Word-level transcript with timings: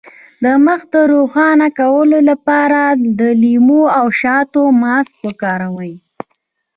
د 0.43 0.45
مخ 0.65 0.81
د 0.93 0.95
روښانه 1.13 1.67
کولو 1.79 2.17
لپاره 2.29 2.81
د 3.19 3.21
لیمو 3.41 3.81
او 3.99 4.05
شاتو 4.21 4.61
ماسک 4.81 5.15
وکاروئ 5.27 5.93